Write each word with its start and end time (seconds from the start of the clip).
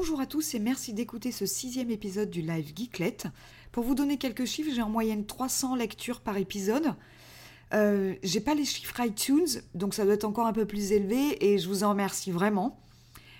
Bonjour 0.00 0.20
à 0.20 0.26
tous 0.26 0.54
et 0.54 0.60
merci 0.60 0.92
d'écouter 0.92 1.32
ce 1.32 1.44
sixième 1.44 1.90
épisode 1.90 2.30
du 2.30 2.40
live 2.40 2.72
Geeklet. 2.72 3.16
Pour 3.72 3.82
vous 3.82 3.96
donner 3.96 4.16
quelques 4.16 4.44
chiffres, 4.44 4.70
j'ai 4.72 4.80
en 4.80 4.88
moyenne 4.88 5.26
300 5.26 5.74
lectures 5.74 6.20
par 6.20 6.36
épisode. 6.36 6.94
Euh, 7.74 8.14
j'ai 8.22 8.38
pas 8.38 8.54
les 8.54 8.64
chiffres 8.64 9.00
iTunes, 9.00 9.48
donc 9.74 9.94
ça 9.94 10.04
doit 10.04 10.14
être 10.14 10.22
encore 10.22 10.46
un 10.46 10.52
peu 10.52 10.66
plus 10.66 10.92
élevé 10.92 11.44
et 11.44 11.58
je 11.58 11.66
vous 11.66 11.82
en 11.82 11.90
remercie 11.90 12.30
vraiment. 12.30 12.78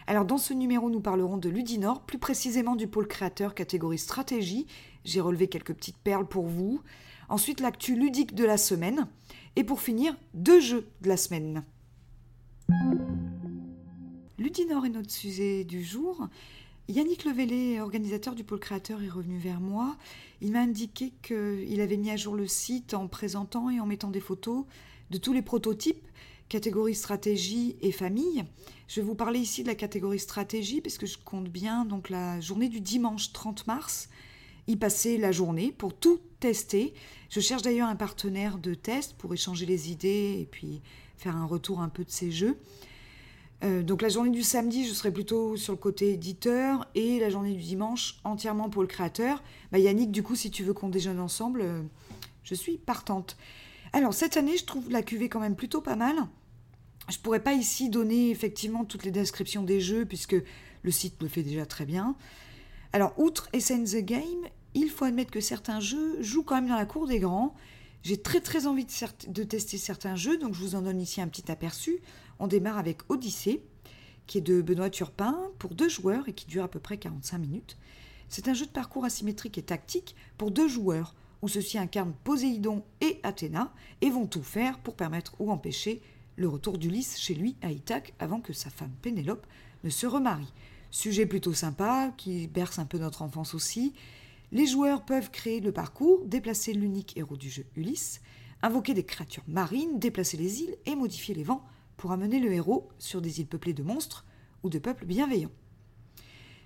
Alors 0.09 0.25
dans 0.25 0.37
ce 0.37 0.53
numéro, 0.53 0.91
nous 0.91 1.01
parlerons 1.01 1.37
de 1.37 1.49
Ludinor, 1.49 2.01
plus 2.03 2.19
précisément 2.19 2.75
du 2.75 2.89
pôle 2.89 3.07
créateur 3.07 3.55
catégorie 3.55 3.97
stratégie. 3.97 4.67
J'ai 5.05 5.21
relevé 5.21 5.47
quelques 5.47 5.75
petites 5.75 5.99
perles 5.99 6.27
pour 6.27 6.49
vous. 6.49 6.83
Ensuite, 7.29 7.61
l'actu 7.61 7.95
ludique 7.95 8.35
de 8.35 8.45
la 8.45 8.59
semaine. 8.59 9.07
Et 9.55 9.63
pour 9.63 9.81
finir, 9.81 10.17
deux 10.35 10.59
jeux 10.59 10.89
de 11.03 11.09
la 11.09 11.17
semaine. 11.17 11.63
Ludinor 14.39 14.87
est 14.87 14.91
notre 14.91 15.11
sujet 15.11 15.65
du 15.65 15.83
jour. 15.83 16.29
Yannick 16.89 17.25
Levellet, 17.25 17.81
organisateur 17.81 18.37
du 18.37 18.45
pôle 18.45 18.61
créateur, 18.61 19.03
est 19.03 19.09
revenu 19.09 19.37
vers 19.37 19.59
moi. 19.59 19.97
Il 20.41 20.53
m'a 20.53 20.61
indiqué 20.61 21.13
qu'il 21.23 21.81
avait 21.81 21.97
mis 21.97 22.13
à 22.13 22.17
jour 22.17 22.37
le 22.37 22.47
site 22.47 22.95
en 22.95 23.09
présentant 23.09 23.69
et 23.69 23.81
en 23.81 23.87
mettant 23.87 24.11
des 24.11 24.21
photos 24.21 24.65
de 25.11 25.19
tous 25.19 25.33
les 25.33 25.43
prototypes, 25.43 26.07
catégorie 26.49 26.95
stratégie 26.95 27.75
et 27.83 27.91
famille. 27.91 28.45
Je 28.87 29.01
vais 29.01 29.07
vous 29.07 29.17
parler 29.17 29.41
ici 29.41 29.65
de 29.65 29.69
la 29.69 29.75
catégorie 29.75 30.21
stratégie 30.21 30.81
parce 30.81 30.99
que 30.99 31.07
je 31.07 31.19
compte 31.19 31.49
bien 31.49 31.85
donc 31.85 32.09
la 32.09 32.41
journée 32.41 32.69
du 32.69 32.81
dimanche 32.81 33.33
30 33.33 33.67
mars 33.67 34.09
y 34.69 34.77
passer 34.77 35.19
la 35.19 35.33
journée 35.33 35.73
pour 35.77 35.95
tout 35.95 36.21
tester. 36.39 36.95
Je 37.29 37.41
cherche 37.41 37.63
d'ailleurs 37.63 37.89
un 37.89 37.97
partenaire 37.97 38.59
de 38.59 38.75
test 38.75 39.15
pour 39.15 39.35
échanger 39.35 39.67
les 39.67 39.91
idées 39.91 40.39
et 40.41 40.47
puis 40.49 40.81
faire 41.17 41.37
un 41.37 41.47
retour 41.47 41.81
un 41.81 41.89
peu 41.89 42.05
de 42.05 42.11
ces 42.11 42.31
jeux. 42.31 42.57
Euh, 43.65 43.83
donc 43.83 44.03
la 44.03 44.09
journée 44.09 44.31
du 44.31 44.43
samedi, 44.43 44.87
je 44.87 44.93
serai 44.93 45.13
plutôt 45.13 45.57
sur 45.57 45.73
le 45.73 45.79
côté 45.79 46.13
éditeur 46.13 46.89
et 46.95 47.19
la 47.19 47.29
journée 47.29 47.55
du 47.55 47.63
dimanche 47.63 48.19
entièrement 48.25 48.71
pour 48.71 48.83
le 48.83 48.89
créateur. 48.89 49.43
Bah, 49.73 49.79
Yannick, 49.79 50.13
du 50.13 50.23
coup, 50.23 50.37
si 50.37 50.51
tu 50.51 50.63
veux 50.63 50.75
qu'on 50.75 50.89
déjeune 50.89 51.19
ensemble, 51.19 51.63
euh, 51.63 51.83
je 52.45 52.55
suis 52.55 52.79
partante. 52.79 53.37
Alors 53.93 54.15
cette 54.15 54.37
année, 54.37 54.57
je 54.57 54.65
trouve 54.65 54.91
la 54.91 55.03
cuvée 55.03 55.29
quand 55.29 55.41
même 55.41 55.57
plutôt 55.57 55.81
pas 55.81 55.97
mal. 55.97 56.17
Je 57.09 57.19
pourrais 57.19 57.43
pas 57.43 57.55
ici 57.55 57.89
donner 57.89 58.31
effectivement 58.31 58.85
toutes 58.85 59.05
les 59.05 59.11
descriptions 59.11 59.63
des 59.63 59.81
jeux 59.81 60.05
puisque 60.05 60.37
le 60.83 60.91
site 60.91 61.15
le 61.23 61.29
fait 61.29 61.43
déjà 61.43 61.67
très 61.67 61.87
bien. 61.87 62.15
Alors 62.93 63.15
outre 63.19 63.49
Essence 63.53 63.93
the 63.93 64.05
Game, 64.05 64.47
il 64.75 64.91
faut 64.91 65.05
admettre 65.05 65.31
que 65.31 65.41
certains 65.41 65.81
jeux 65.81 66.23
jouent 66.23 66.43
quand 66.43 66.57
même 66.57 66.69
dans 66.69 66.77
la 66.77 66.87
cour 66.87 67.07
des 67.07 67.19
grands. 67.19 67.55
J'ai 68.03 68.17
très 68.17 68.41
très 68.41 68.67
envie 68.67 68.87
de, 69.27 69.43
tester 69.43 69.77
certains 69.77 70.17
jeux, 70.17 70.39
donc 70.39 70.55
je 70.55 70.61
vous 70.61 70.75
en 70.75 70.83
donne 70.83 71.01
ici 71.01 71.21
un 71.21 71.29
petit 71.29 71.51
aperçu. 71.51 71.99
On 72.39 72.47
démarre 72.47 72.79
avec 72.79 72.99
Odyssée, 73.09 73.63
qui 74.27 74.39
est 74.39 74.43
de 74.43 74.63
Benoît 74.63 74.91
Turpin, 74.91 75.39
pour 75.59 75.75
deux 75.75 75.89
joueurs 75.89 76.29
et 76.29 76.33
qui 76.33 76.47
dure 76.47 76.65
à 76.65 76.69
peu 76.69 76.79
près 76.79 76.99
45 76.99 77.39
minutes. 77.39 77.77
C'est 78.29 78.49
un 78.49 78.55
jeu 78.55 78.67
de 78.67 78.71
parcours 78.71 79.05
asymétrique 79.05 79.59
et 79.59 79.63
tactique 79.63 80.15
pour 80.37 80.51
deux 80.51 80.69
joueurs, 80.69 81.15
où 81.43 81.49
ceux-ci 81.49 81.79
incarnent 81.79 82.15
Poséidon 82.25 82.85
et 83.01 83.21
Athéna 83.23 83.73
et 84.01 84.11
vont 84.11 84.27
tout 84.27 84.43
faire 84.43 84.79
pour 84.81 84.97
permettre 84.97 85.35
ou 85.41 85.51
empêcher 85.51 86.03
le 86.37 86.49
retour 86.49 86.79
d'Ulysse 86.79 87.19
chez 87.19 87.35
lui 87.35 87.57
à 87.63 87.73
Ithaque 87.73 88.15
avant 88.19 88.41
que 88.41 88.53
sa 88.53 88.71
femme 88.71 88.93
Pénélope 89.03 89.47
ne 89.85 89.91
se 89.91 90.07
remarie. 90.07 90.53
Sujet 90.91 91.27
plutôt 91.27 91.55
sympa, 91.55 92.13
qui 92.17 92.47
berce 92.47 92.79
un 92.79 92.87
peu 92.87 92.99
notre 92.99 93.23
enfance 93.23 93.55
aussi. 93.55 93.93
Les 94.53 94.67
joueurs 94.67 95.05
peuvent 95.05 95.31
créer 95.31 95.61
le 95.61 95.73
parcours, 95.73 96.25
déplacer 96.25 96.73
l'unique 96.73 97.17
héros 97.17 97.37
du 97.37 97.51
jeu 97.51 97.67
Ulysse, 97.77 98.21
invoquer 98.63 98.95
des 98.95 99.05
créatures 99.05 99.45
marines, 99.47 99.99
déplacer 99.99 100.37
les 100.37 100.63
îles 100.63 100.77
et 100.87 100.95
modifier 100.95 101.35
les 101.35 101.45
vents 101.45 101.65
pour 101.99 102.13
amener 102.13 102.39
le 102.39 102.51
héros 102.53 102.89
sur 102.99 103.21
des 103.21 103.41
îles 103.41 103.47
peuplées 103.47 103.75
de 103.75 103.83
monstres 103.83 104.25
ou 104.63 104.71
de 104.71 104.79
peuples 104.79 105.05
bienveillants. 105.05 105.51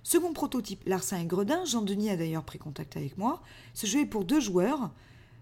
Second 0.05 0.33
prototype, 0.33 0.83
Larsin 0.87 1.21
et 1.21 1.27
Gredin, 1.27 1.65
Jean-Denis 1.65 2.11
a 2.11 2.17
d'ailleurs 2.17 2.45
pris 2.45 2.59
contact 2.59 2.97
avec 2.97 3.19
moi. 3.19 3.43
Ce 3.73 3.87
jeu 3.87 4.01
est 4.01 4.07
pour 4.07 4.25
deux 4.25 4.41
joueurs 4.41 4.91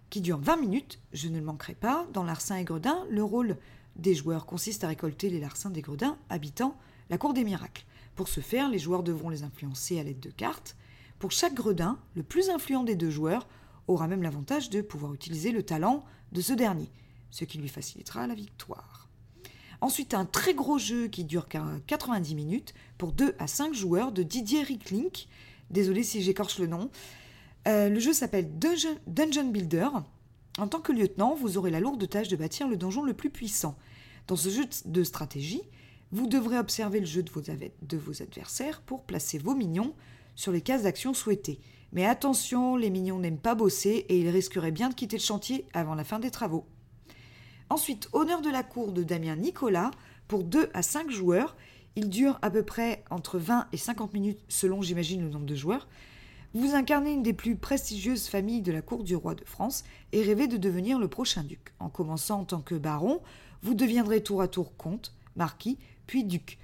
qui 0.08 0.20
dure 0.20 0.38
20 0.38 0.56
minutes, 0.56 1.00
je 1.12 1.28
ne 1.28 1.38
le 1.38 1.44
manquerai 1.44 1.74
pas. 1.74 2.06
Dans 2.12 2.24
Larsin 2.24 2.56
et 2.56 2.64
Gredin, 2.64 3.04
le 3.10 3.22
rôle 3.22 3.56
des 3.96 4.14
joueurs 4.14 4.46
consiste 4.46 4.84
à 4.84 4.88
récolter 4.88 5.28
les 5.28 5.40
larcins 5.40 5.70
des 5.70 5.82
gredins 5.82 6.16
habitant 6.28 6.76
la 7.10 7.18
cour 7.18 7.34
des 7.34 7.44
miracles. 7.44 7.84
Pour 8.14 8.28
ce 8.28 8.40
faire, 8.40 8.68
les 8.68 8.78
joueurs 8.78 9.02
devront 9.02 9.28
les 9.28 9.42
influencer 9.42 9.98
à 9.98 10.04
l'aide 10.04 10.20
de 10.20 10.30
cartes. 10.30 10.76
Pour 11.18 11.32
chaque 11.32 11.54
gredin, 11.54 11.98
le 12.14 12.22
plus 12.22 12.48
influent 12.50 12.84
des 12.84 12.96
deux 12.96 13.10
joueurs 13.10 13.48
aura 13.88 14.06
même 14.06 14.22
l'avantage 14.22 14.70
de 14.70 14.82
pouvoir 14.82 15.14
utiliser 15.14 15.50
le 15.50 15.64
talent 15.64 16.04
de 16.32 16.40
ce 16.40 16.52
dernier, 16.52 16.90
ce 17.30 17.44
qui 17.44 17.58
lui 17.58 17.68
facilitera 17.68 18.26
la 18.26 18.34
victoire. 18.34 19.09
Ensuite, 19.80 20.12
un 20.12 20.26
très 20.26 20.52
gros 20.52 20.78
jeu 20.78 21.08
qui 21.08 21.24
dure 21.24 21.48
90 21.48 22.34
minutes 22.34 22.74
pour 22.98 23.12
2 23.12 23.34
à 23.38 23.46
5 23.46 23.72
joueurs 23.72 24.12
de 24.12 24.22
Didier 24.22 24.62
Ricklink. 24.62 25.26
Désolé 25.70 26.02
si 26.02 26.22
j'écorche 26.22 26.58
le 26.58 26.66
nom. 26.66 26.90
Euh, 27.66 27.88
le 27.88 27.98
jeu 27.98 28.12
s'appelle 28.12 28.50
Dungeon, 28.58 29.48
Builder. 29.48 29.88
En 30.58 30.68
tant 30.68 30.80
que 30.80 30.92
lieutenant, 30.92 31.34
vous 31.34 31.56
aurez 31.56 31.70
la 31.70 31.80
lourde 31.80 32.06
tâche 32.08 32.28
de 32.28 32.36
bâtir 32.36 32.68
le 32.68 32.76
donjon 32.76 33.02
le 33.02 33.14
plus 33.14 33.30
puissant. 33.30 33.76
Dans 34.26 34.36
ce 34.36 34.50
jeu 34.50 34.64
de 34.84 35.02
stratégie, 35.02 35.62
vous 36.12 36.26
devrez 36.26 36.58
observer 36.58 37.00
le 37.00 37.06
jeu 37.06 37.22
de 37.22 37.30
vos, 37.30 37.40
de 37.40 37.96
vos 37.96 38.22
adversaires 38.22 38.82
pour 38.82 39.04
placer 39.04 39.38
vos 39.38 39.54
minions 39.54 39.94
sur 40.34 40.52
les 40.52 40.60
cases 40.60 40.82
d'action 40.82 41.14
souhaitées. 41.14 41.60
Mais 41.92 42.04
attention, 42.04 42.76
les 42.76 42.90
minions 42.90 43.18
n'aiment 43.18 43.38
pas 43.38 43.54
bosser 43.54 44.06
et 44.08 44.20
ils 44.20 44.28
risqueraient 44.28 44.72
bien 44.72 44.90
de 44.90 44.94
quitter 44.94 45.16
le 45.16 45.22
chantier 45.22 45.66
avant 45.72 45.94
la 45.94 46.04
fin 46.04 46.18
des 46.18 46.30
travaux. 46.30 46.66
Ensuite, 47.70 48.08
honneur 48.12 48.42
de 48.42 48.50
la 48.50 48.64
cour 48.64 48.90
de 48.90 49.04
Damien 49.04 49.36
Nicolas 49.36 49.92
pour 50.26 50.42
2 50.42 50.70
à 50.74 50.82
5 50.82 51.08
joueurs. 51.08 51.56
Il 51.94 52.08
dure 52.08 52.36
à 52.42 52.50
peu 52.50 52.64
près 52.64 53.04
entre 53.10 53.38
20 53.38 53.68
et 53.72 53.76
50 53.76 54.12
minutes 54.12 54.40
selon, 54.48 54.82
j'imagine, 54.82 55.22
le 55.22 55.28
nombre 55.28 55.46
de 55.46 55.54
joueurs. 55.54 55.86
Vous 56.52 56.74
incarnez 56.74 57.12
une 57.12 57.22
des 57.22 57.32
plus 57.32 57.54
prestigieuses 57.54 58.26
familles 58.26 58.60
de 58.60 58.72
la 58.72 58.82
cour 58.82 59.04
du 59.04 59.14
roi 59.14 59.36
de 59.36 59.44
France 59.44 59.84
et 60.10 60.22
rêvez 60.22 60.48
de 60.48 60.56
devenir 60.56 60.98
le 60.98 61.06
prochain 61.06 61.44
duc. 61.44 61.72
En 61.78 61.88
commençant 61.88 62.40
en 62.40 62.44
tant 62.44 62.60
que 62.60 62.74
baron, 62.74 63.20
vous 63.62 63.74
deviendrez 63.74 64.20
tour 64.20 64.42
à 64.42 64.48
tour 64.48 64.76
comte, 64.76 65.14
marquis, 65.36 65.78
puis 66.08 66.24
duc. 66.24 66.58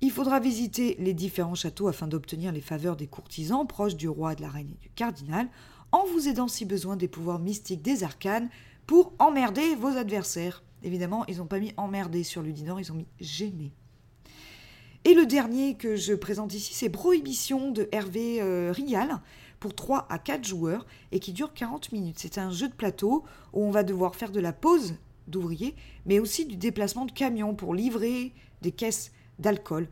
Il 0.00 0.10
faudra 0.10 0.40
visiter 0.40 0.96
les 0.98 1.12
différents 1.12 1.54
châteaux 1.54 1.88
afin 1.88 2.06
d'obtenir 2.06 2.50
les 2.50 2.62
faveurs 2.62 2.96
des 2.96 3.06
courtisans 3.06 3.66
proches 3.66 3.96
du 3.96 4.08
roi, 4.08 4.34
de 4.34 4.40
la 4.40 4.48
reine 4.48 4.70
et 4.70 4.82
du 4.82 4.88
cardinal, 4.94 5.48
en 5.92 6.06
vous 6.06 6.28
aidant 6.28 6.48
si 6.48 6.64
besoin 6.64 6.96
des 6.96 7.08
pouvoirs 7.08 7.38
mystiques 7.38 7.82
des 7.82 8.04
arcanes, 8.04 8.48
pour 8.86 9.12
emmerder 9.18 9.74
vos 9.74 9.96
adversaires. 9.96 10.62
Évidemment, 10.82 11.24
ils 11.26 11.38
n'ont 11.38 11.46
pas 11.46 11.58
mis 11.58 11.72
emmerder 11.76 12.22
sur 12.22 12.42
Ludinor, 12.42 12.80
ils 12.80 12.92
ont 12.92 12.96
mis 12.96 13.08
gêner. 13.20 13.72
Et 15.04 15.14
le 15.14 15.24
dernier 15.24 15.76
que 15.76 15.96
je 15.96 16.14
présente 16.14 16.54
ici, 16.54 16.74
c'est 16.74 16.90
Prohibition 16.90 17.70
de 17.70 17.88
Hervé 17.92 18.40
euh, 18.40 18.72
Rial 18.72 19.20
pour 19.60 19.74
3 19.74 20.06
à 20.10 20.18
4 20.18 20.44
joueurs 20.44 20.86
et 21.12 21.20
qui 21.20 21.32
dure 21.32 21.54
40 21.54 21.92
minutes. 21.92 22.18
C'est 22.18 22.38
un 22.38 22.50
jeu 22.50 22.68
de 22.68 22.74
plateau 22.74 23.24
où 23.52 23.64
on 23.64 23.70
va 23.70 23.84
devoir 23.84 24.16
faire 24.16 24.32
de 24.32 24.40
la 24.40 24.52
pause 24.52 24.96
d'ouvriers, 25.28 25.74
mais 26.06 26.18
aussi 26.18 26.44
du 26.44 26.56
déplacement 26.56 27.04
de 27.06 27.12
camions 27.12 27.54
pour 27.54 27.74
livrer 27.74 28.32
des 28.62 28.72
caisses 28.72 29.12
d'alcool. 29.38 29.88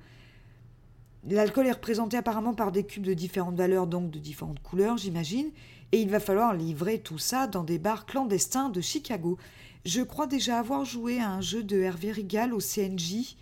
L'alcool 1.29 1.67
est 1.67 1.73
représenté 1.73 2.17
apparemment 2.17 2.55
par 2.55 2.71
des 2.71 2.85
cubes 2.85 3.07
de 3.07 3.15
différentes 3.15 3.57
valeurs, 3.57 3.87
donc 3.87 4.11
de 4.11 4.19
différentes 4.19 4.62
couleurs, 4.62 4.99
j'imagine, 4.99 5.51
et 5.93 6.01
il 6.01 6.11
va 6.11 6.21
falloir 6.21 6.55
livrer 6.55 6.99
tout 6.99 7.19
ça 7.19 7.47
dans 7.47 7.65
des 7.65 7.79
bars 7.79 8.05
clandestins 8.05 8.69
de 8.69 8.81
Chicago. 8.81 9.39
Je 9.87 10.03
crois 10.03 10.27
déjà 10.27 10.59
avoir 10.59 10.85
joué 10.85 11.21
à 11.21 11.31
un 11.31 11.41
jeu 11.41 11.62
de 11.62 11.79
Hervé 11.79 12.12
Rigal 12.12 12.53
au 12.53 12.61
CNJ. 12.61 13.37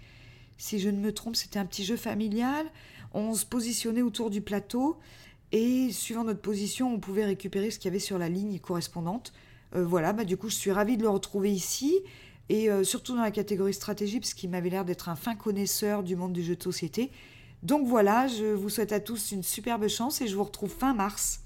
Si 0.58 0.78
je 0.78 0.88
ne 0.90 0.98
me 0.98 1.12
trompe, 1.12 1.34
c'était 1.34 1.58
un 1.58 1.66
petit 1.66 1.84
jeu 1.84 1.96
familial. 1.96 2.66
On 3.14 3.34
se 3.34 3.44
positionnait 3.44 4.02
autour 4.02 4.30
du 4.30 4.40
plateau 4.40 4.98
et 5.52 5.90
suivant 5.92 6.24
notre 6.24 6.40
position, 6.40 6.94
on 6.94 6.98
pouvait 6.98 7.26
récupérer 7.26 7.70
ce 7.70 7.78
qu'il 7.78 7.88
y 7.88 7.92
avait 7.92 7.98
sur 7.98 8.18
la 8.18 8.28
ligne 8.28 8.58
correspondante. 8.58 9.32
Euh, 9.74 9.84
voilà, 9.84 10.12
bah, 10.12 10.24
du 10.24 10.36
coup, 10.36 10.48
je 10.48 10.54
suis 10.54 10.72
ravie 10.72 10.96
de 10.96 11.02
le 11.02 11.10
retrouver 11.10 11.52
ici 11.52 12.00
et 12.48 12.70
euh, 12.70 12.84
surtout 12.84 13.14
dans 13.14 13.22
la 13.22 13.30
catégorie 13.30 13.74
stratégie, 13.74 14.18
parce 14.18 14.34
qu'il 14.34 14.50
m'avait 14.50 14.70
l'air 14.70 14.84
d'être 14.84 15.08
un 15.08 15.16
fin 15.16 15.34
connaisseur 15.34 16.02
du 16.02 16.16
monde 16.16 16.32
du 16.32 16.42
jeu 16.42 16.56
de 16.56 16.62
société. 16.62 17.10
Donc 17.62 17.86
voilà, 17.86 18.26
je 18.26 18.46
vous 18.46 18.68
souhaite 18.68 18.92
à 18.92 18.98
tous 18.98 19.30
une 19.30 19.44
superbe 19.44 19.86
chance 19.86 20.20
et 20.20 20.26
je 20.26 20.34
vous 20.34 20.42
retrouve 20.42 20.70
fin 20.70 20.94
mars. 20.94 21.42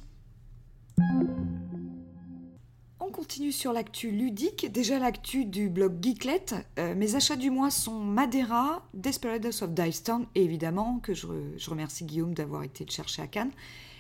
On 3.01 3.11
continue 3.11 3.53
sur 3.53 3.75
l'actu 3.75 4.11
ludique. 4.11 4.73
Déjà 4.73 4.99
l'actu 4.99 5.45
du 5.45 5.69
blog 5.69 6.03
Geeklet. 6.03 6.47
Euh, 6.79 6.95
mes 6.95 7.17
achats 7.17 7.37
du 7.37 7.51
mois 7.51 7.71
sont 7.71 8.01
Madeira, 8.01 8.89
Desperados 8.95 9.63
of 9.63 9.71
Town, 10.05 10.27
et 10.35 10.43
évidemment 10.43 11.01
que 11.03 11.13
je, 11.13 11.27
remercie 11.69 12.05
Guillaume 12.05 12.33
d'avoir 12.33 12.63
été 12.63 12.87
chercher 12.89 13.21
à 13.21 13.27
Cannes, 13.27 13.53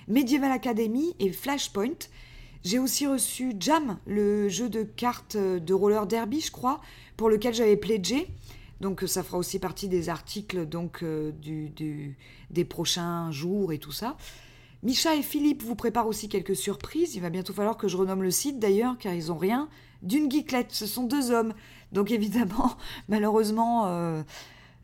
Medieval 0.09 0.53
Academy 0.53 1.15
et 1.19 1.33
Flashpoint. 1.33 2.09
J'ai 2.65 2.79
aussi 2.79 3.07
reçu 3.07 3.53
Jam, 3.61 3.99
le 4.07 4.49
jeu 4.49 4.71
de 4.71 4.83
cartes 4.83 5.37
de 5.37 5.75
roller 5.75 6.07
derby, 6.07 6.41
je 6.41 6.51
crois, 6.51 6.81
pour 7.19 7.29
lequel 7.29 7.53
j'avais 7.53 7.77
pledgé. 7.77 8.27
Donc 8.81 9.05
ça 9.06 9.23
fera 9.23 9.38
aussi 9.38 9.58
partie 9.58 9.88
des 9.88 10.08
articles 10.08 10.67
donc 10.67 11.02
euh, 11.02 11.32
du, 11.32 12.17
des 12.50 12.64
prochains 12.64 13.31
jours 13.31 13.73
et 13.73 13.78
tout 13.78 13.93
ça. 13.93 14.17
Micha 14.82 15.17
et 15.17 15.23
Philippe 15.23 15.62
vous 15.62 15.75
préparent 15.75 16.06
aussi 16.06 16.28
quelques 16.28 16.56
surprises. 16.56 17.14
Il 17.14 17.23
va 17.23 17.31
bientôt 17.31 17.52
falloir 17.52 17.76
que 17.76 17.88
je 17.88 17.96
renomme 17.96 18.23
le 18.23 18.31
site 18.31 18.58
d'ailleurs, 18.58 18.99
car 18.99 19.14
ils 19.14 19.28
n'ont 19.28 19.38
rien 19.38 19.69
d'une 20.02 20.31
geeklette. 20.31 20.73
Ce 20.73 20.87
sont 20.87 21.05
deux 21.05 21.31
hommes. 21.31 21.55
Donc 21.93 22.11
évidemment, 22.12 22.76
malheureusement, 23.08 23.87
euh, 23.87 24.23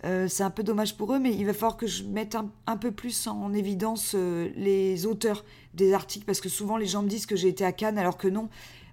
Euh, 0.04 0.26
c'est 0.28 0.42
un 0.42 0.50
peu 0.50 0.62
dommage 0.62 0.96
pour 0.96 1.14
eux, 1.14 1.18
mais 1.18 1.32
il 1.32 1.46
va 1.46 1.52
falloir 1.52 1.76
que 1.76 1.86
je 1.86 2.02
mette 2.02 2.36
un, 2.66 2.76
peu 2.76 2.90
plus 2.90 3.26
en 3.28 3.52
évidence 3.52 4.12
euh, 4.14 4.50
les 4.56 5.06
auteurs 5.06 5.44
des 5.74 5.92
articles, 5.92 6.26
parce 6.26 6.40
que 6.40 6.48
souvent 6.48 6.76
les 6.76 6.86
gens 6.86 7.02
me 7.02 7.08
disent 7.08 7.26
que 7.26 7.36
j'ai 7.36 7.48
été 7.48 7.64
à 7.64 7.72
Cannes, 7.72 7.98
alors 7.98 8.16
que 8.16 8.28
non. 8.28 8.48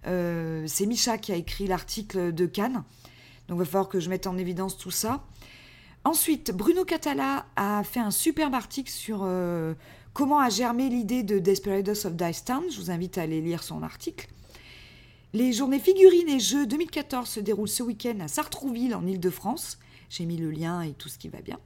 Euh, 0.08 0.64
c'est 0.68 0.86
Micha 0.86 1.18
qui 1.18 1.32
a 1.32 1.36
écrit 1.36 1.68
l'article 1.68 2.32
de 2.34 2.46
Cannes. 2.46 2.84
Donc 3.50 3.58
il 3.58 3.60
va 3.60 3.66
falloir 3.66 3.90
que 3.90 4.00
je 4.00 4.10
mette 4.10 4.28
en 4.28 4.38
évidence 4.38 4.78
tout 4.78 4.92
ça. 4.92 5.26
Ensuite, 6.06 6.52
Bruno 6.52 6.86
Catala 6.86 7.46
a 7.58 7.84
fait 7.84 8.00
un 8.00 8.12
superbe 8.12 8.56
article 8.56 8.90
sur 8.90 9.28
comment 10.14 10.40
a 10.40 10.50
germé 10.50 10.88
l'idée 10.88 11.24
de 11.24 11.40
Desperados 11.40 12.06
of 12.06 12.14
Dice 12.16 12.46
Town. 12.46 12.64
Je 12.72 12.80
vous 12.80 12.92
invite 12.92 13.18
à 13.18 13.24
aller 13.24 13.42
lire 13.42 13.64
son 13.64 13.84
article. 13.84 14.30
Les 15.34 15.52
journées 15.52 15.80
figurines 15.80 16.30
et 16.30 16.40
jeux 16.40 16.66
2014 16.66 17.28
se 17.28 17.40
déroulent 17.40 17.68
ce 17.68 17.84
week-end 17.84 18.20
à 18.22 18.28
Sartrouville 18.28 18.96
en 18.96 19.06
Ile-de-France. 19.06 19.78
J'ai 20.10 20.26
mis 20.26 20.38
le 20.38 20.50
lien 20.50 20.82
et 20.82 20.94
tout 20.94 21.10
ce 21.10 21.18
qui 21.18 21.30
va 21.30 21.42
bien. 21.42 21.60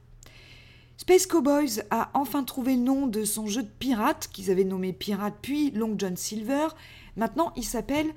Space 0.96 1.26
Cowboys 1.26 1.82
a 1.90 2.10
enfin 2.14 2.44
trouvé 2.44 2.76
le 2.76 2.82
nom 2.82 3.06
de 3.06 3.24
son 3.24 3.46
jeu 3.46 3.62
de 3.62 3.70
pirate, 3.78 4.28
qu'ils 4.32 4.50
avaient 4.50 4.64
nommé 4.64 4.92
Pirate 4.92 5.34
puis 5.42 5.70
Long 5.70 5.94
John 5.98 6.16
Silver. 6.16 6.68
Maintenant, 7.16 7.52
il 7.56 7.64
s'appelle 7.64 8.12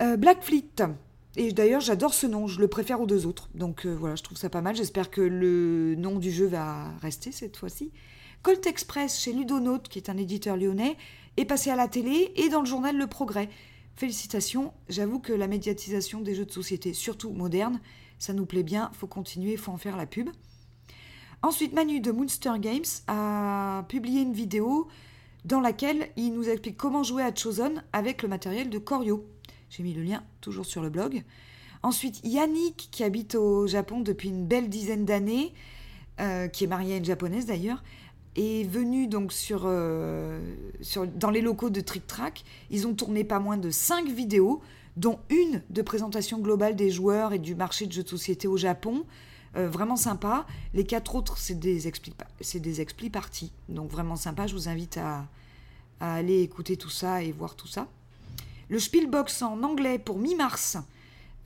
euh, 0.00 0.16
Black 0.16 0.42
Fleet. 0.42 0.82
Et 1.36 1.52
d'ailleurs, 1.52 1.80
j'adore 1.80 2.12
ce 2.12 2.26
nom, 2.26 2.46
je 2.46 2.60
le 2.60 2.68
préfère 2.68 3.00
aux 3.00 3.06
deux 3.06 3.26
autres. 3.26 3.48
Donc 3.54 3.86
euh, 3.86 3.94
voilà, 3.94 4.16
je 4.16 4.22
trouve 4.22 4.36
ça 4.36 4.50
pas 4.50 4.60
mal. 4.60 4.76
J'espère 4.76 5.10
que 5.10 5.20
le 5.20 5.94
nom 5.96 6.18
du 6.18 6.30
jeu 6.30 6.46
va 6.46 6.90
rester 7.00 7.32
cette 7.32 7.56
fois-ci. 7.56 7.90
Colt 8.42 8.66
Express 8.66 9.20
chez 9.20 9.32
Ludonaut, 9.32 9.78
qui 9.78 9.98
est 9.98 10.10
un 10.10 10.16
éditeur 10.16 10.56
lyonnais, 10.56 10.96
est 11.36 11.44
passé 11.44 11.70
à 11.70 11.76
la 11.76 11.88
télé 11.88 12.32
et 12.36 12.48
dans 12.48 12.60
le 12.60 12.66
journal 12.66 12.96
Le 12.96 13.06
Progrès. 13.06 13.48
Félicitations, 13.96 14.72
j'avoue 14.88 15.20
que 15.20 15.32
la 15.32 15.46
médiatisation 15.46 16.20
des 16.20 16.34
jeux 16.34 16.44
de 16.44 16.50
société, 16.50 16.92
surtout 16.92 17.30
modernes, 17.30 17.80
ça 18.18 18.32
nous 18.32 18.46
plaît 18.46 18.62
bien, 18.62 18.90
faut 18.94 19.06
continuer, 19.06 19.56
faut 19.56 19.72
en 19.72 19.76
faire 19.76 19.96
la 19.96 20.06
pub. 20.06 20.28
Ensuite, 21.42 21.72
Manu 21.72 22.00
de 22.00 22.12
Moonster 22.12 22.52
Games 22.58 22.84
a 23.08 23.84
publié 23.88 24.22
une 24.22 24.32
vidéo 24.32 24.88
dans 25.44 25.60
laquelle 25.60 26.08
il 26.16 26.32
nous 26.34 26.48
explique 26.48 26.76
comment 26.76 27.02
jouer 27.02 27.22
à 27.22 27.34
Chosen 27.34 27.82
avec 27.92 28.22
le 28.22 28.28
matériel 28.28 28.70
de 28.70 28.78
Corio. 28.78 29.26
J'ai 29.72 29.82
mis 29.82 29.94
le 29.94 30.02
lien 30.02 30.22
toujours 30.42 30.66
sur 30.66 30.82
le 30.82 30.90
blog. 30.90 31.22
Ensuite, 31.82 32.20
Yannick, 32.24 32.88
qui 32.92 33.04
habite 33.04 33.34
au 33.34 33.66
Japon 33.66 34.00
depuis 34.00 34.28
une 34.28 34.46
belle 34.46 34.68
dizaine 34.68 35.06
d'années, 35.06 35.54
euh, 36.20 36.46
qui 36.46 36.64
est 36.64 36.66
marié 36.66 36.94
à 36.94 36.96
une 36.98 37.04
japonaise 37.06 37.46
d'ailleurs, 37.46 37.82
est 38.36 38.68
venu 38.68 39.06
donc 39.06 39.32
sur, 39.32 39.62
euh, 39.64 40.40
sur, 40.82 41.06
dans 41.06 41.30
les 41.30 41.40
locaux 41.40 41.70
de 41.70 41.80
Trick 41.80 42.06
Track. 42.06 42.44
Ils 42.70 42.86
ont 42.86 42.92
tourné 42.92 43.24
pas 43.24 43.40
moins 43.40 43.56
de 43.56 43.70
5 43.70 44.08
vidéos 44.08 44.60
dont 44.98 45.18
une 45.30 45.62
de 45.70 45.80
présentation 45.80 46.38
globale 46.38 46.76
des 46.76 46.90
joueurs 46.90 47.32
et 47.32 47.38
du 47.38 47.54
marché 47.54 47.86
de 47.86 47.92
jeux 47.92 48.02
de 48.02 48.08
société 48.08 48.48
au 48.48 48.58
Japon. 48.58 49.06
Euh, 49.56 49.70
vraiment 49.70 49.96
sympa. 49.96 50.46
Les 50.74 50.84
quatre 50.84 51.14
autres, 51.14 51.38
c'est 51.38 51.58
des 51.58 51.88
expli, 51.88 52.12
c'est 52.42 52.66
expli 52.78 53.08
parties. 53.08 53.52
Donc 53.70 53.90
vraiment 53.90 54.16
sympa. 54.16 54.46
Je 54.46 54.54
vous 54.54 54.68
invite 54.68 54.98
à, 54.98 55.26
aller 55.98 56.42
écouter 56.42 56.76
tout 56.76 56.90
ça 56.90 57.22
et 57.22 57.32
voir 57.32 57.54
tout 57.54 57.68
ça. 57.68 57.88
Le 58.68 58.78
Spielbox 58.78 59.42
en 59.42 59.62
anglais 59.62 59.98
pour 59.98 60.18
mi-mars, 60.18 60.78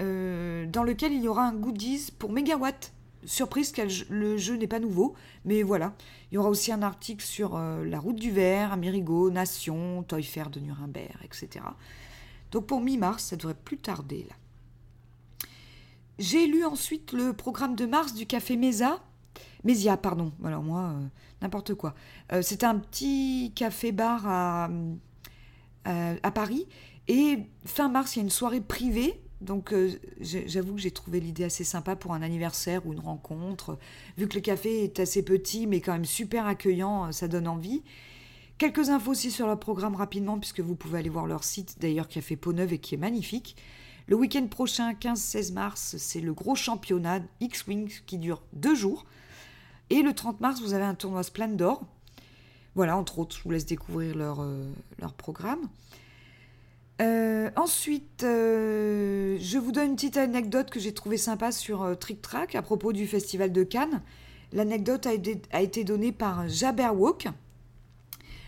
euh, 0.00 0.66
dans 0.66 0.82
lequel 0.82 1.12
il 1.12 1.22
y 1.22 1.28
aura 1.28 1.44
un 1.44 1.54
goodies 1.54 2.12
pour 2.18 2.30
Megawatt. 2.30 2.92
Surprise 3.24 3.72
le 4.10 4.36
jeu 4.36 4.56
n'est 4.56 4.66
pas 4.66 4.78
nouveau, 4.78 5.14
mais 5.44 5.62
voilà. 5.62 5.94
Il 6.30 6.36
y 6.36 6.38
aura 6.38 6.50
aussi 6.50 6.70
un 6.70 6.82
article 6.82 7.24
sur 7.24 7.56
euh, 7.56 7.84
la 7.84 7.98
route 7.98 8.16
du 8.16 8.30
verre, 8.30 8.72
Amerigo, 8.72 9.30
Nation, 9.30 10.04
Toy 10.04 10.22
Fair 10.22 10.50
de 10.50 10.60
Nuremberg, 10.60 11.16
etc. 11.24 11.64
Donc 12.52 12.66
pour 12.66 12.80
mi-mars, 12.80 13.24
ça 13.24 13.36
devrait 13.36 13.54
plus 13.54 13.78
tarder 13.78 14.26
là. 14.28 14.36
J'ai 16.18 16.46
lu 16.46 16.64
ensuite 16.64 17.12
le 17.12 17.32
programme 17.32 17.74
de 17.74 17.84
mars 17.84 18.14
du 18.14 18.26
Café 18.26 18.56
Mesa. 18.56 19.00
Mésia, 19.64 19.96
pardon. 19.96 20.32
Alors 20.44 20.62
moi, 20.62 20.92
euh, 20.94 21.06
n'importe 21.42 21.74
quoi. 21.74 21.94
C'est 22.42 22.64
un 22.64 22.78
petit 22.78 23.52
café-bar 23.54 24.26
à, 25.84 26.30
Paris. 26.32 26.66
Et 27.08 27.38
fin 27.64 27.88
mars, 27.88 28.17
il 28.17 28.20
y 28.20 28.23
a 28.23 28.25
une 28.25 28.31
soirée 28.31 28.61
privée. 28.61 29.20
Donc 29.43 29.75
j'avoue 30.20 30.75
que 30.75 30.81
j'ai 30.81 30.91
trouvé 30.91 31.20
l'idée 31.20 31.44
assez 31.44 31.62
sympa 31.62 31.94
pour 31.94 32.14
un 32.14 32.23
anniversaire 32.23 32.87
ou 32.87 32.94
une 32.94 33.00
rencontre. 33.00 33.79
Vu 34.17 34.29
que 34.29 34.35
le 34.35 34.41
café 34.41 34.85
est 34.85 34.99
assez 34.99 35.23
petit, 35.23 35.67
mais 35.67 35.81
quand 35.81 35.93
même 35.93 36.06
super 36.06 36.47
accueillant, 36.47 37.12
ça 37.12 37.29
donne 37.29 37.47
envie. 37.47 37.82
Quelques 38.58 38.88
infos 38.88 39.11
aussi 39.11 39.31
sur 39.31 39.47
leur 39.47 39.61
programme 39.61 39.94
rapidement, 39.94 40.38
puisque 40.38 40.61
vous 40.61 40.75
pouvez 40.75 40.99
aller 40.99 41.11
voir 41.11 41.26
leur 41.26 41.44
site, 41.44 41.76
d'ailleurs, 41.79 42.08
qui 42.08 42.19
a 42.19 42.23
fait 42.23 42.37
peau 42.37 42.55
neuve 42.55 42.73
et 42.73 42.79
qui 42.79 42.94
est 42.94 42.99
magnifique. 42.99 43.55
Le 44.06 44.17
week-end 44.17 44.47
prochain, 44.47 44.94
15-16 44.94 45.52
mars, 45.52 45.97
c'est 45.99 46.20
le 46.20 46.32
gros 46.32 46.55
championnat 46.55 47.20
X-Wing 47.41 47.93
qui 48.06 48.17
dure 48.17 48.43
deux 48.55 48.75
jours. 48.75 49.05
Et 49.91 50.00
le 50.00 50.14
30 50.14 50.41
mars, 50.41 50.62
vous 50.62 50.73
avez 50.73 50.85
un 50.85 50.94
tournoi 50.94 51.23
Splendor. 51.23 51.85
Voilà, 52.75 52.97
entre 52.97 53.19
autres, 53.19 53.37
je 53.37 53.43
vous 53.43 53.50
laisse 53.50 53.67
découvrir 53.67 54.17
leur, 54.17 54.41
euh, 54.41 54.73
leur 55.00 55.12
programme. 55.12 55.69
Euh, 57.02 57.50
ensuite, 57.56 58.22
euh, 58.25 59.37
je 59.40 59.58
vous 59.58 59.72
donne 59.72 59.90
une 59.90 59.96
petite 59.96 60.16
anecdote 60.16 60.70
que 60.70 60.81
j'ai 60.81 60.94
trouvée 60.94 61.19
sympa 61.19 61.52
sur 61.52 61.96
Trick 61.98 62.22
Track 62.22 62.54
à 62.54 62.62
propos 62.62 62.93
du 62.93 63.06
festival 63.06 63.52
de 63.52 63.62
Cannes. 63.62 64.02
L'anecdote 64.52 65.06
a, 65.06 65.60
été 65.60 65.84
donnée 65.84 66.12
par 66.12 66.48
Jabberwock, 66.48 67.28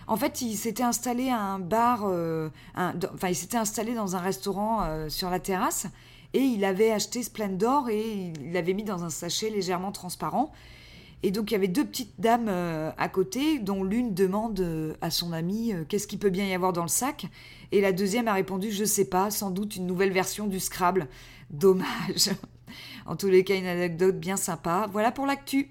en 0.08 0.16
fait, 0.16 0.40
il 0.40 0.56
s'était 0.56 0.82
installé 0.82 1.28
un 1.28 1.58
bar, 1.58 2.04
euh, 2.04 2.48
enfin, 2.74 3.28
il 3.28 3.36
s'était 3.36 3.58
installé 3.58 3.94
dans 3.94 4.16
un 4.16 4.20
restaurant 4.20 4.82
euh, 4.82 5.10
sur 5.10 5.28
la 5.28 5.38
terrasse 5.38 5.86
et 6.32 6.40
il 6.40 6.64
avait 6.64 6.90
acheté 6.90 7.22
Splendor 7.22 7.90
et 7.90 8.32
il 8.34 8.52
l'avait 8.52 8.72
mis 8.72 8.84
dans 8.84 9.04
un 9.04 9.10
sachet 9.10 9.50
légèrement 9.50 9.92
transparent. 9.92 10.50
Et 11.22 11.30
donc, 11.30 11.50
il 11.50 11.54
y 11.54 11.56
avait 11.56 11.68
deux 11.68 11.84
petites 11.84 12.20
dames 12.20 12.46
euh, 12.48 12.90
à 12.96 13.08
côté, 13.08 13.58
dont 13.58 13.82
l'une 13.82 14.14
demande 14.14 14.96
à 15.00 15.10
son 15.10 15.32
ami 15.32 15.72
qu'est-ce 15.88 16.06
qu'il 16.06 16.18
peut 16.18 16.30
bien 16.30 16.46
y 16.46 16.54
avoir 16.54 16.72
dans 16.72 16.82
le 16.82 16.88
sac? 16.88 17.26
Et 17.72 17.80
la 17.80 17.92
deuxième 17.92 18.28
a 18.28 18.34
répondu 18.34 18.70
je 18.70 18.84
sais 18.84 19.04
pas, 19.04 19.30
sans 19.30 19.50
doute 19.50 19.76
une 19.76 19.86
nouvelle 19.86 20.12
version 20.12 20.46
du 20.46 20.60
Scrabble. 20.60 21.08
Dommage. 21.50 22.30
en 23.06 23.16
tous 23.16 23.28
les 23.28 23.44
cas, 23.44 23.56
une 23.56 23.66
anecdote 23.66 24.18
bien 24.18 24.36
sympa. 24.36 24.88
Voilà 24.92 25.12
pour 25.12 25.26
l'actu. 25.26 25.70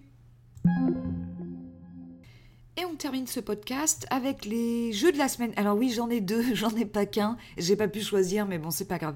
Et 2.80 2.86
on 2.86 2.96
termine 2.96 3.26
ce 3.26 3.40
podcast 3.40 4.06
avec 4.12 4.46
les 4.46 4.94
jeux 4.94 5.12
de 5.12 5.18
la 5.18 5.28
semaine. 5.28 5.52
Alors 5.56 5.76
oui, 5.76 5.90
j'en 5.90 6.12
ai 6.12 6.22
deux, 6.22 6.44
j'en 6.54 6.76
ai 6.76 6.86
pas 6.86 7.08
qu'un. 7.08 7.36
J'ai 7.58 7.76
pas 7.76 7.88
pu 7.88 8.02
choisir, 8.02 8.46
mais 8.46 8.60
bon, 8.60 8.70
c'est 8.70 8.88
pas 8.88 9.00
grave. 9.00 9.16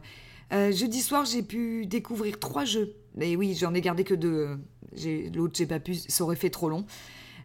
Euh, 0.51 0.71
jeudi 0.71 0.99
soir, 1.01 1.25
j'ai 1.25 1.43
pi 1.43 1.85
découvrir 1.85 2.39
trois 2.39 2.65
jeux. 2.65 2.95
Et 3.19 3.35
oui, 3.35 3.55
j'en 3.55 3.73
ai 3.75 3.81
gardé 3.81 4.03
que 4.03 4.15
deux. 4.15 4.57
L'autre, 5.33 5.55
j'ai 5.55 5.65
pas 5.65 5.79
pu, 5.79 5.95
ça 5.95 6.23
aurait 6.23 6.35
fait 6.35 6.49
trop 6.49 6.69
long. 6.69 6.85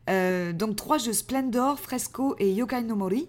Euh, 0.08 0.52
donc 0.52 0.76
trois 0.76 0.98
jeux 0.98 1.12
Splendor, 1.12 1.80
Fresco 1.80 2.36
et 2.38 2.52
Yokai 2.52 2.82
no 2.82 2.96
Mori. 2.96 3.28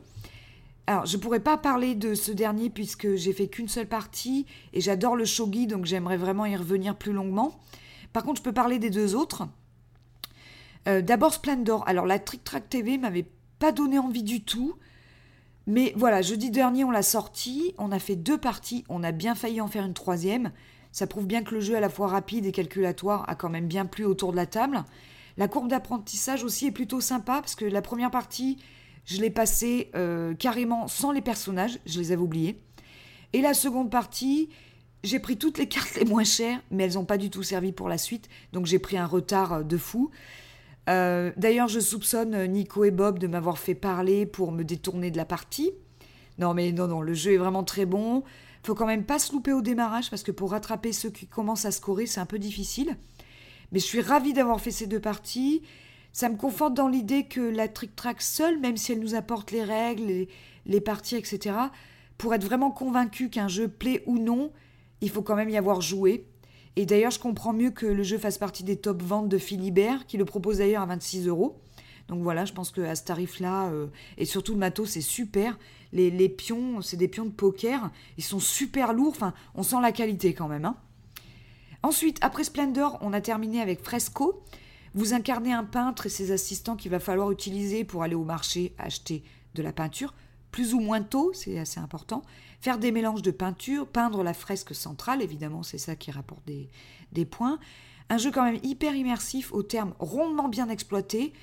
Alors, 0.86 1.06
je 1.06 1.18
pourrais 1.18 1.42
pas 1.42 1.58
parler 1.58 1.96
de 1.96 2.14
ce 2.14 2.32
dernier 2.32 2.70
puisque 2.70 3.16
j'ai 3.16 3.34
fait 3.34 3.48
qu'une 3.48 3.68
seule 3.68 3.88
partie 3.88 4.46
et 4.74 4.80
j'adore 4.80 5.18
le 5.18 5.26
shogi, 5.26 5.68
donc 5.68 5.86
j'aimerais 5.86 6.16
vraiment 6.16 6.46
y 6.46 6.56
revenir 6.56 6.96
plus 6.96 7.12
longuement. 7.12 7.60
Par 8.14 8.24
contre, 8.24 8.40
je 8.40 8.44
peux 8.44 8.54
parler 8.54 8.80
des 8.80 8.90
deux 8.90 9.14
autres. 9.14 9.48
Euh, 10.88 11.02
d'abord 11.02 11.34
Splendor. 11.34 11.84
Alors 11.88 12.06
la 12.06 12.20
Trick 12.20 12.44
Track 12.44 12.70
TV 12.70 12.98
m'avait 12.98 13.30
pas 13.60 13.72
donné 13.72 14.00
envie 14.00 14.24
du 14.24 14.44
tout. 14.44 14.76
Mais 15.66 15.92
voilà, 15.98 16.22
jeudi 16.22 16.50
dernier, 16.50 16.86
on 16.86 16.92
l'a 16.92 17.04
sorti. 17.04 17.74
On 17.78 17.92
a 17.92 18.00
fait 18.00 18.16
deux 18.16 18.38
parties. 18.38 18.86
On 18.88 19.04
a 19.04 19.12
bien 19.12 19.36
failli 19.36 19.60
en 19.60 19.68
faire 19.68 19.86
une 19.86 19.94
troisième. 19.94 20.52
Ça 20.98 21.06
prouve 21.06 21.28
bien 21.28 21.44
que 21.44 21.54
le 21.54 21.62
jeu, 21.62 21.76
à 21.76 21.80
la 21.80 21.90
fois 21.90 22.08
rapide 22.08 22.48
et 22.48 22.52
calculatoire, 22.52 23.24
a 23.30 23.36
quand 23.36 23.50
même 23.50 23.68
bien 23.68 23.86
plu 23.86 24.04
autour 24.04 24.32
de 24.32 24.36
la 24.36 24.48
table. 24.48 24.84
La 25.38 25.48
courbe 25.48 25.68
d'apprentissage 25.68 26.44
aussi 26.44 26.66
est 26.66 26.72
plutôt 26.72 27.02
sympa 27.02 27.34
parce 27.34 27.54
que 27.54 27.66
la 27.66 27.84
première 27.84 28.10
partie, 28.10 28.58
je 29.06 29.22
l'ai 29.22 29.30
passée 29.30 29.92
euh, 29.96 30.34
carrément 30.34 30.88
sans 30.88 31.12
les 31.12 31.22
personnages. 31.22 31.78
Je 31.86 32.00
les 32.00 32.14
avais 32.14 32.24
oubliés. 32.24 32.60
Et 33.34 33.42
la 33.42 33.54
seconde 33.54 33.92
partie, 33.92 34.50
j'ai 35.04 35.20
pris 35.20 35.38
toutes 35.38 35.60
les 35.60 35.68
cartes 35.70 35.98
les 35.98 36.06
moins 36.06 36.24
chères, 36.24 36.60
mais 36.72 36.86
elles 36.86 36.96
n'ont 36.96 37.06
pas 37.06 37.20
du 37.20 37.30
tout 37.30 37.44
servi 37.44 37.74
pour 37.74 37.90
la 37.90 38.00
suite. 38.00 38.28
Donc 38.52 38.66
j'ai 38.66 38.80
pris 38.80 38.98
un 38.98 39.06
retard 39.06 39.54
euh, 39.54 39.62
de 39.62 39.78
fou. 39.78 40.10
Euh, 40.90 41.32
d'ailleurs, 41.38 41.68
je 41.68 41.80
soupçonne 41.80 42.48
Nico 42.48 42.86
et 42.86 42.92
Bob 42.92 43.20
de 43.20 43.28
m'avoir 43.28 43.60
fait 43.60 43.76
parler 43.76 44.26
pour 44.26 44.52
me 44.52 44.64
détourner 44.64 45.12
de 45.12 45.18
la 45.18 45.26
partie. 45.26 45.74
Non, 46.40 46.56
mais 46.56 46.72
non, 46.72 46.88
non, 46.88 47.02
le 47.02 47.14
jeu 47.14 47.34
est 47.34 47.38
vraiment 47.38 47.64
très 47.64 47.86
bon. 47.86 48.24
Faut 48.68 48.76
quand 48.76 48.86
même 48.86 49.06
pas 49.06 49.18
se 49.18 49.32
louper 49.32 49.54
au 49.54 49.62
démarrage 49.62 50.10
parce 50.10 50.24
que 50.24 50.32
pour 50.34 50.52
rattraper 50.52 50.92
ceux 50.92 51.10
qui 51.10 51.26
commencent 51.26 51.64
à 51.64 51.72
scorer, 51.72 52.06
c'est 52.06 52.20
un 52.20 52.26
peu 52.26 52.38
difficile. 52.38 52.98
Mais 53.72 53.80
je 53.80 53.86
suis 53.86 54.02
ravie 54.02 54.34
d'avoir 54.34 54.60
fait 54.60 54.72
ces 54.72 54.88
deux 54.88 55.00
parties. 55.00 55.62
Ça 56.12 56.28
me 56.28 56.36
conforte 56.36 56.74
dans 56.74 56.90
l'idée 56.90 57.24
que 57.24 57.40
la 57.40 57.70
Trick 57.70 57.96
Track 57.96 58.22
seule, 58.22 58.60
même 58.60 58.76
si 58.76 58.92
elle 58.92 59.00
nous 59.00 59.16
apporte 59.16 59.52
les 59.52 59.64
règles, 59.64 60.04
les, 60.08 60.28
les 60.66 60.82
parties, 60.82 61.16
etc., 61.16 61.56
pour 62.18 62.34
être 62.34 62.44
vraiment 62.44 62.70
convaincu 62.70 63.30
qu'un 63.30 63.48
jeu 63.48 63.70
plaît 63.70 64.04
ou 64.06 64.20
non, 64.20 64.52
il 65.00 65.10
faut 65.10 65.22
quand 65.22 65.38
même 65.38 65.50
y 65.50 65.56
avoir 65.56 65.80
joué. 65.80 66.28
Et 66.76 66.86
d'ailleurs, 66.86 67.12
je 67.12 67.20
comprends 67.20 67.54
mieux 67.54 67.72
que 67.72 67.86
le 67.86 68.04
jeu 68.04 68.18
fasse 68.18 68.38
partie 68.38 68.66
des 68.66 68.76
top 68.76 69.02
ventes 69.02 69.30
de 69.30 69.38
Philibert, 69.38 70.08
qui 70.08 70.18
le 70.18 70.26
propose 70.26 70.58
d'ailleurs 70.58 70.82
à 70.84 70.88
26 70.88 71.28
euros. 71.28 71.58
Donc 72.08 72.24
voilà, 72.24 72.46
je 72.46 72.54
pense 72.54 72.72
qu'à 72.72 72.96
ce 72.96 73.04
tarif-là, 73.04 73.68
euh, 73.68 73.88
et 74.18 74.26
surtout 74.26 74.54
le 74.54 74.60
matos, 74.60 74.90
c'est 74.90 75.02
super. 75.02 75.58
Les, 75.94 76.30
pions, 76.30 76.82
c'est 76.82 76.98
des 76.98 77.08
pions 77.08 77.26
de 77.26 77.32
poker, 77.32 77.90
ils 78.18 78.24
sont 78.24 78.40
super 78.40 78.94
lourds, 78.94 79.14
enfin, 79.16 79.34
on 79.56 79.64
sent 79.64 79.78
la 79.82 79.92
qualité 79.92 80.34
quand 80.34 80.48
même. 80.48 80.66
Hein. 80.66 80.76
Ensuite, 81.84 82.18
après 82.22 82.44
Splendor, 82.44 82.98
on 83.02 83.14
a 83.14 83.22
terminé 83.22 83.62
avec 83.62 83.82
Fresco. 83.82 84.44
Vous 84.94 85.14
incarnez 85.14 85.54
un 85.54 85.64
peintre 85.64 86.06
et 86.06 86.10
ses 86.10 86.32
assistants 86.32 86.76
qu'il 86.76 86.92
va 86.92 87.00
falloir 87.00 87.32
utiliser 87.32 87.84
pour 87.84 88.04
aller 88.04 88.16
au 88.16 88.24
marché 88.24 88.74
acheter 88.78 89.24
de 89.56 89.64
la 89.64 89.72
peinture, 89.72 90.14
plus 90.52 90.74
ou 90.74 90.80
moins 90.80 91.02
tôt, 91.02 91.32
c'est 91.34 91.60
assez 91.60 91.80
important. 91.80 92.24
Faire 92.60 92.80
des 92.80 92.92
mélanges 92.92 93.22
de 93.22 93.32
peinture, 93.32 93.88
peindre 93.88 94.24
la 94.24 94.34
fresque 94.34 94.74
centrale, 94.74 95.22
évidemment, 95.22 95.64
c'est 95.64 95.78
ça 95.78 95.96
qui 95.96 96.12
rapporte 96.12 96.46
des, 96.46 96.70
des 97.12 97.26
points. 97.26 97.60
Un 98.10 98.18
jeu 98.18 98.32
quand 98.32 98.44
même 98.44 98.60
hyper 98.64 98.96
immersif 98.96 99.54
au 99.54 99.64
terme 99.64 99.94
rondement 100.00 100.48
bien 100.48 100.70
exploité. 100.70 101.34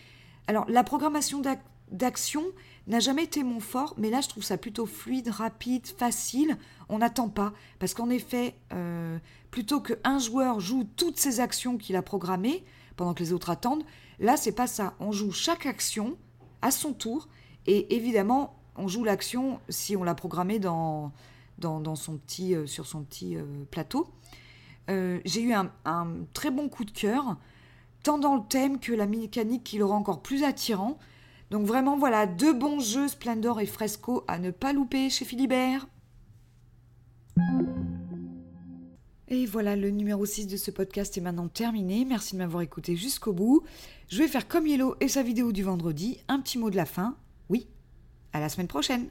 Alors, 0.47 0.67
la 0.69 0.85
programmation 0.85 1.43
d'action 1.91 2.43
n'a 2.87 3.01
jamais 3.01 3.25
été 3.25 3.43
mon 3.43 3.61
fort, 3.61 3.95
mais 3.97 4.11
là, 4.11 4.21
je 4.21 4.29
trouve 4.29 4.45
ça 4.45 4.59
plutôt 4.59 4.87
fluide, 4.87 5.29
rapide, 5.29 5.87
facile. 5.87 6.59
On 6.89 6.99
n'attend 6.99 7.29
pas, 7.29 7.53
parce 7.79 7.95
qu'en 7.95 8.11
effet, 8.11 8.55
euh, 8.73 9.19
plutôt 9.51 9.81
qu'un 9.81 10.19
joueur 10.19 10.61
joue 10.61 10.87
toutes 10.97 11.19
ses 11.19 11.41
actions 11.41 11.79
qu'il 11.79 11.97
a 11.97 12.03
programmées 12.03 12.65
pendant 12.97 13.15
que 13.15 13.23
les 13.23 13.33
autres 13.33 13.51
attendent, 13.51 13.85
là, 14.19 14.37
c'est 14.37 14.53
pas 14.53 14.67
ça. 14.67 14.95
On 15.01 15.13
joue 15.13 15.33
chaque 15.33 15.67
action 15.67 16.17
à 16.61 16.71
son 16.71 16.93
tour, 16.93 17.29
et 17.67 17.95
évidemment, 17.97 18.59
on 18.77 18.87
joue 18.87 19.05
l'action 19.05 19.61
si 19.71 19.97
on 19.97 20.05
l'a 20.05 20.15
programmée 20.15 20.59
dans, 20.59 21.13
dans, 21.59 21.97
son 21.97 22.19
petit, 22.19 22.55
euh, 22.55 22.67
sur 22.67 22.87
son 22.87 23.03
petit 23.03 23.37
euh, 23.37 23.45
plateau. 23.71 24.09
J'ai 24.89 25.41
eu 25.41 25.55
un, 25.55 25.73
un, 25.87 26.09
très 26.35 26.51
bon 26.51 26.69
coup 26.69 26.85
de 26.85 26.91
cœur, 26.91 27.39
tant 28.04 28.18
dans 28.18 28.37
le 28.37 28.42
thème 28.49 28.78
que 28.78 28.92
la 28.92 29.06
mécanique 29.06 29.64
qui 29.64 29.78
le 29.78 29.84
rend 29.84 29.96
encore 29.96 30.23
plus 30.23 30.44
attirant. 30.44 30.99
Donc 31.50 31.66
vraiment, 31.66 31.96
voilà, 31.96 32.26
deux 32.26 32.52
bons 32.52 32.78
jeux 32.78 33.08
Splendor 33.08 33.61
et 33.61 33.66
Fresco 33.66 34.25
à 34.28 34.38
ne 34.38 34.50
pas 34.50 34.73
louper 34.73 35.11
chez 35.11 35.25
Philibert. 35.25 35.88
Et 39.28 39.46
voilà, 39.46 39.75
le 39.75 39.90
numéro 39.90 40.26
6 40.26 40.46
de 40.46 40.56
ce 40.58 40.70
podcast 40.70 41.16
est 41.16 41.23
maintenant 41.23 41.49
terminé. 41.49 42.04
Merci 42.04 42.34
de 42.34 42.38
m'avoir 42.38 42.62
écouté 42.62 42.94
jusqu'au 42.94 43.32
bout. 43.32 43.62
Je 44.08 44.18
vais 44.18 44.28
faire 44.28 44.46
comme 44.46 44.66
Yellow 44.66 44.96
et 45.00 45.08
sa 45.08 45.23
vidéo 45.23 45.50
du 45.50 45.62
vendredi, 45.62 46.18
un 46.28 46.40
petit 46.40 46.58
mot 46.58 46.68
de 46.68 46.76
la 46.76 46.84
fin. 46.84 47.16
Oui, 47.49 47.66
à 48.34 48.40
la 48.40 48.50
semaine 48.50 48.68
prochaine. 48.68 49.08